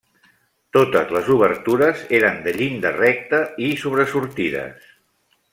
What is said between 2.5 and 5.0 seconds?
llinda recta i sobresortides.